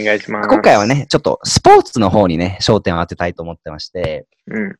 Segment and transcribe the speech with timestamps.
[0.00, 0.48] お願いします。
[0.48, 4.76] 今回はね、ちょっとスポーツの方にね、焦点を当てたいと思ってまして、うん。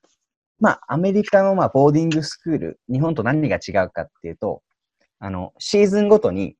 [0.60, 4.62] まあ、アメリカのまあボーディングスクール、日本と何が違うかっていうと、
[5.18, 6.56] あの、シーズンごとに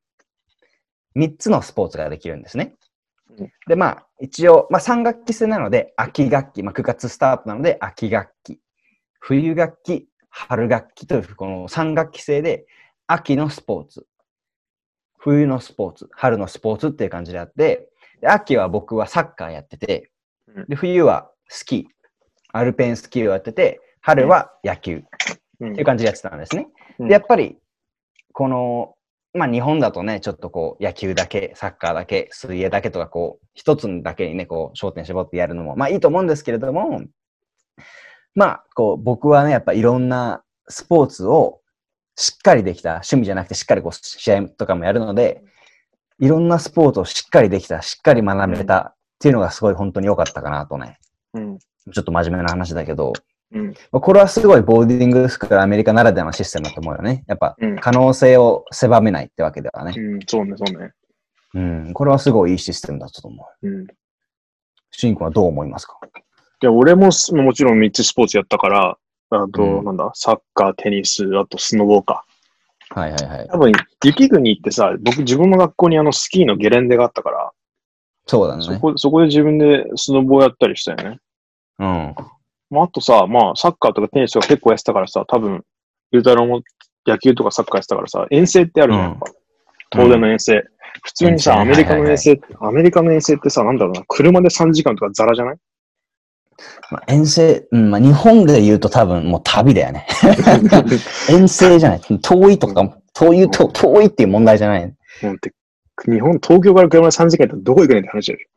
[1.16, 2.74] 3つのスポーツができるんですね
[3.38, 3.52] うん。
[3.68, 8.61] で、まあ、一応、まあ3学期制なので、秋学期、まあ9月スタートなので、秋学期、
[9.20, 12.66] 冬学期、春学期という、この3学期制で、
[13.06, 14.06] 秋のスポーツ、
[15.18, 17.90] 冬のスポーツ、春のスポーツっていう感じであって、
[18.21, 20.11] で秋は僕はサッカーやってて
[20.55, 21.85] うん、で冬はスキー、
[22.53, 25.03] アルペンスキーをやってて、春は野球
[25.61, 25.72] うん。
[25.72, 26.68] っていう感じでやってたんですね。
[26.99, 27.09] うん。
[27.09, 27.57] で、やっぱり、
[28.32, 28.95] この、
[29.35, 37.03] まあ日本だとね、ちょっとこう野球だけ、サッカーだけ、水泳だけとか、こう、一つだけにね、こう、焦点絞ってやるのも、まあいいと思うんですけれども、
[38.34, 41.61] まあ、こう、僕はね、やっぱいろんなスポーツを
[42.17, 45.42] しっかりできた、趣味じゃなくてしっかりこう、試合とかもやるので、
[46.20, 50.98] いろんなスポーツをしっかりできた、しっかり学べたっていうのがすごい本当に良かったかなとね。
[51.34, 51.59] うん。
[51.59, 53.12] ちょっと真面目な話だけど、
[53.53, 53.69] うん。
[53.92, 57.25] まあこれはすごいボーディングスクールアメリカならではのシステムだと思うよね。
[57.27, 57.77] やっぱうん。
[57.77, 59.95] 可能性を狭めないってわけではね。
[59.97, 60.19] うん。
[60.27, 60.92] そうね、そうね。
[61.55, 61.92] うん。
[61.95, 63.69] これはすごいいいシステムだったと思う。
[63.69, 63.85] うん。
[63.85, 63.87] い
[64.91, 65.98] シン君はどう思いますか？
[66.61, 68.98] や、俺もすもちろん3つスポーツやったから、
[69.31, 72.25] あと、うんなんだ、サッカー、テニス、あとスノボーか。
[72.91, 73.48] はいはいはい。
[73.50, 73.72] 多分、
[74.05, 77.53] 雪国行ってさ、僕自分の学校にあのスキーのゲレンデがあったから、
[78.27, 78.62] そうだね。
[78.62, 81.19] そこ、そこで自分でスノボをやったりしたよね。
[81.78, 82.14] うん。
[82.70, 85.64] まあ、あとさ、まあ、サッカーとかテニスとか結構やってたからさ、多分、
[86.12, 86.62] ゆうたろうも
[87.06, 89.27] 野球とかサッカーやってたからさ、遠征ってあるじゃん、うんやっぱ。
[89.92, 90.64] 東電の遠征。
[91.02, 95.56] 普通にさ、アメリカの遠征、アメリカの遠征ってさ、なんだろうな、車で3時間とかザラじゃない？
[96.91, 100.06] まあ、遠征、うん、まあ日本で言うと多分もう旅だよね。
[101.28, 102.01] 遠征じゃない。
[102.01, 104.86] 遠いとか、遠いと、遠いっていう問題じゃない。
[105.23, 105.53] もうって
[106.06, 108.48] 日本、東京から車で3時間やったらどこ行くねんって話だよ。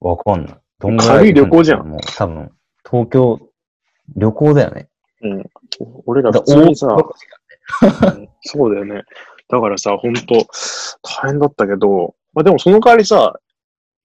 [0.00, 0.56] わかんない。
[0.78, 2.50] どんぐら軽い旅行じゃんもう多分、
[2.88, 3.40] 東京、
[4.16, 4.88] 旅行だよね。
[5.22, 5.44] うん。
[6.06, 9.02] 俺らだ普通にさ、うんそうだよね。
[9.48, 10.46] だからさ、ほんと、
[11.02, 13.34] 大変だったけど、まあでもその代わりさ、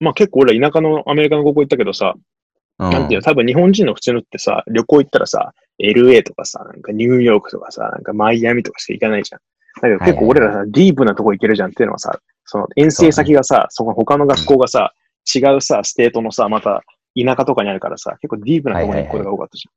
[0.00, 2.22] まあ結構俺ら田舎のアメリカの高校行ったけどさ、うん
[2.90, 9.40] なんていうの、多分日本人の普通のってさ、旅行行ったらさ、LA とかさ、なんかニューヨークとかさ、なんかマイアミとかしか行かないじゃん。
[9.80, 14.92] だけど結構俺らさ、ディープなとこ行けるじゃんっていうのはさ、その遠征先がさ、その他の学校がさ、
[15.34, 16.82] 違うさ、 state のさ、また
[17.18, 19.72] 田舎とかにあるからさ、結構ディープなとこに行くことが多かったじゃん。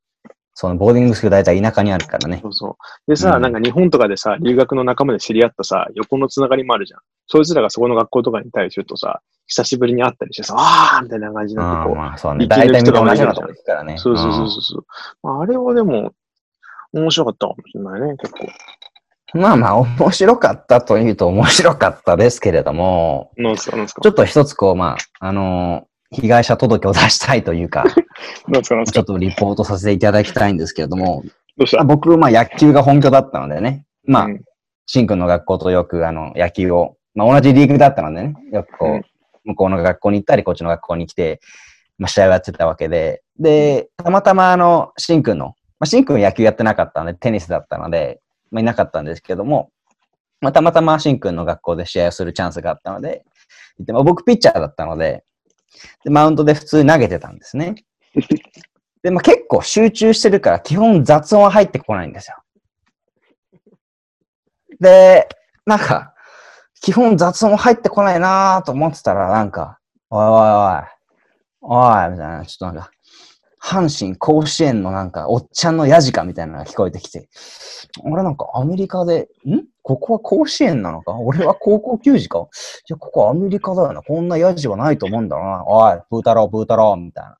[0.57, 2.39] その boarding school 大体田舎にあるからね。
[2.41, 2.77] そうそ
[3.07, 3.11] う。
[3.11, 7.01] でさ、うんなんか日本とかでさ、留学の仲間で知り合ったさ、横のつながりもあるじゃん。
[7.27, 11.95] そいつらがそこの学校とかにいたりするとさ、久しぶりに会ったりしてさ、あーみたいな感じになってこう。
[11.97, 12.47] まあそうね。
[12.47, 13.97] 大体みんな同じようなとこ行くからね。
[13.97, 14.85] そうそうそうそう。
[15.23, 16.13] まあ、あれはでも、
[16.94, 18.44] 面白かったかもしれないね、結構。
[18.44, 18.49] うん
[19.41, 23.31] まあまあ、面白かったというと面白かったですけれども。
[23.35, 27.85] ちょっと一つこう、まあ、あのー被害者届を出したいというか。
[28.53, 31.23] ちょっとリポートさせていただきたいんですけれども、
[31.57, 34.41] ど僕、まあ野球が本拠だったのでね、まあう、ん。
[34.85, 39.03] シン君の学校とよくあの野球を、まあ同じリーグだったのでね、よくこう、うん。
[39.45, 41.39] 向こうの学校に行ったり、こっちの学校に来て、
[41.97, 48.21] まあ試合をやってたわけで、で、たまたまあの、シン君の、まあシン君野球やってなかったので、テニスだったので、
[48.51, 49.69] まあいなかったんですけども、
[50.41, 53.23] まあたまたまシン君の学校で試合をするチャンスがあったので、
[53.79, 55.23] 行ってまあ、僕ピッチャーだったので、
[56.03, 57.75] で、マウンドで普通に投げてたんですね。
[59.03, 62.38] で、まあ結構集中してるから、基本雑音は入ってこないんですよ。
[64.80, 65.28] で、
[65.66, 66.13] なんか、
[66.81, 70.96] 基本雑音入ってこないなと思ってたら、なんか、おいおいおい、
[71.62, 72.92] おい、みたいな、ちょっとなんか、
[73.65, 77.29] 阪神甲子園のなんか、おっちゃんのヤジかみたいなのが聞こえてきて、
[78.03, 79.65] 俺なんかアメリカで、ん？
[79.81, 81.13] ここは甲子園なのか？
[81.13, 82.39] 俺は高校球児か？
[82.39, 82.41] い
[82.89, 84.03] や、ここアメリカだよな。
[84.03, 85.65] こんなヤジはないと思うんだろうな。
[85.65, 87.37] おい、プータロー、プータロー、みたいな。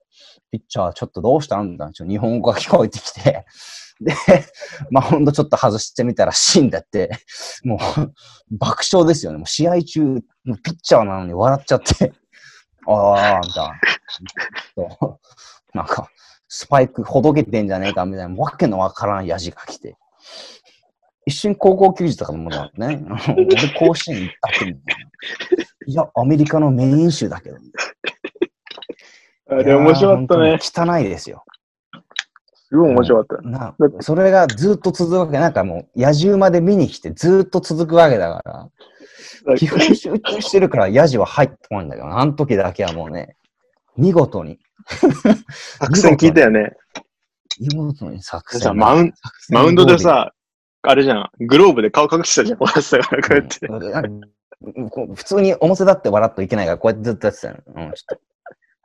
[0.52, 1.78] ピッチャー、ちょっとどうしたん？
[1.78, 3.46] だちょ日本語が聞こえてきて。
[4.02, 4.14] で、
[4.90, 7.12] まあ、ほんとちょっと外してみたら死んだって、
[7.64, 8.12] もう
[8.58, 9.38] 爆笑ですよね。
[9.38, 10.22] もう試合中、
[10.64, 12.14] ピッチャーなのに笑っちゃって、
[12.88, 15.18] ああ、みたいな。
[15.74, 16.10] なんか、
[16.48, 19.98] スパイクほどけてんじゃねえかみたいな、わけのわからんヤジが来て。
[21.26, 23.04] 一瞬高校球児とかもだね。
[23.36, 24.96] 俺甲子園行ったってみたい
[25.58, 25.64] な。
[25.88, 27.58] いや、アメリカのメイン州だけど。
[29.50, 30.60] あれ面白かったね。
[30.62, 31.44] 汚いですよ。
[32.54, 33.48] すごい面白かった。
[33.48, 35.40] なそれがずっと続くわけ。
[35.40, 39.58] なんかもう、野獣まで見に来てずっと続くわけだから。
[39.58, 43.36] 基本集中してるからヤジは入ってこないんだけど、あの時だけはもうね、
[43.98, 46.74] 見事に、作戦聞いたよね。
[47.60, 48.78] 見事に作さ戦。
[48.78, 50.34] マウン作戦マウンドでさ、
[50.82, 53.68] あれじゃん、グローブで顔隠してたじゃん、俺さからこうやって。
[53.68, 54.36] うん
[54.90, 57.88] こう普通に表立って笑っといけないから、こうやってずっとやってたの。
[57.88, 58.22] うん、ちょっと。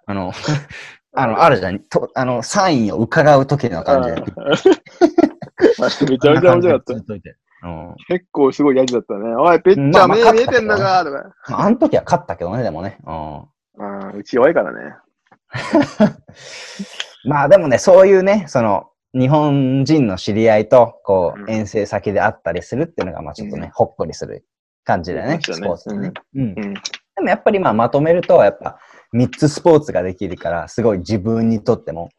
[0.07, 0.33] あの、
[1.15, 1.81] あの、あるじゃん。
[1.81, 4.17] とあの、サインを伺う時の感じめ
[6.19, 6.95] ちゃめちゃ面白かった。
[8.09, 9.35] 結構すごいやつだったね。
[9.37, 11.35] おい、ペッチャー目見えてんだかとか。
[11.49, 12.99] まあ、あの時は勝ったけどね、でもね。
[13.07, 14.19] うん。
[14.19, 14.97] うち弱いからね。
[17.25, 24.45] まあでもね、そういうね、その、日本人の知り合いと、こう、うん遠征先で会ったりするっていうのが、まあちょっとね、うんほっこりする
[24.85, 26.13] 感じだよね、スポーツでね。
[26.35, 26.43] うん。
[26.43, 26.55] うん。
[26.75, 26.81] で
[27.23, 28.79] もやっぱりまあまとめると、やっぱ
[29.15, 32.11] 3つスポーツができるから、すごい自分にとっても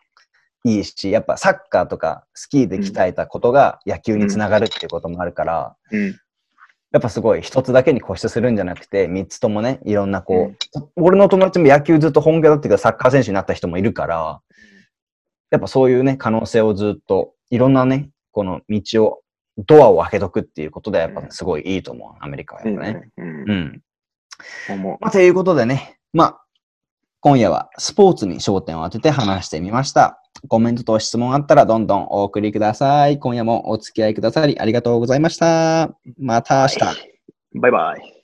[0.64, 6.16] いいし、やっぱサッカーとかスキーで鍛えたことが野球につながるっていうこともあるから、うん。
[6.92, 14.42] やっぱすごい一つだけに固執するんじゃなくて、3つともね、いろんなこう、俺の友達も野球ずっと本気だっていうかサッカー選手になった人もいるから、
[15.52, 19.22] やっぱそういうね、可能性をずっと、いろんなね、この道を、
[19.58, 23.10] ドアを開けとくっていうことで、やっぱすごいいいと思う、アメリカはやっぱね。
[23.18, 23.26] うん。
[23.26, 23.82] うん。
[24.70, 26.46] 思まあ、ということでね、まあ、
[27.22, 30.20] 今夜はスポーツに焦点を当てて話してみました。
[30.48, 33.20] コメントと質問あったらどんどんお送りください。
[33.20, 35.92] 今夜もお付き合いくださりありがとうございました。
[36.18, 36.80] また明日。
[37.60, 38.21] バイバイ。